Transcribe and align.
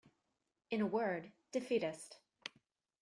In 0.71 0.81
a 0.81 0.87
word, 0.87 1.31
defeatist. 1.51 2.17